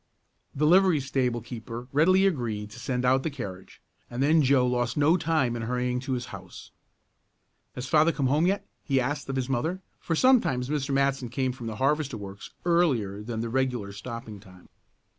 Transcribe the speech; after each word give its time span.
The 0.55 0.65
livery 0.65 0.99
stable 0.99 1.41
keeper 1.41 1.87
readily 1.91 2.25
agreed 2.25 2.71
to 2.71 2.79
send 2.79 3.05
out 3.05 3.21
the 3.21 3.29
carriage, 3.29 3.83
and 4.09 4.23
then 4.23 4.41
Joe 4.41 4.65
lost 4.65 4.97
no 4.97 5.15
time 5.15 5.55
in 5.55 5.61
hurrying 5.61 5.99
to 5.99 6.13
his 6.13 6.25
house. 6.33 6.71
"Has 7.75 7.85
father 7.85 8.11
come 8.11 8.25
home 8.25 8.47
yet?" 8.47 8.65
he 8.83 8.99
asked 8.99 9.29
of 9.29 9.35
his 9.35 9.47
mother, 9.47 9.83
for 9.99 10.15
sometimes 10.15 10.69
Mr. 10.69 10.89
Matson 10.91 11.29
came 11.29 11.51
from 11.51 11.67
the 11.67 11.75
harvester 11.75 12.17
works 12.17 12.49
earlier 12.65 13.21
than 13.21 13.41
the 13.41 13.49
regular 13.49 13.91
stopping 13.91 14.39
time. 14.39 14.69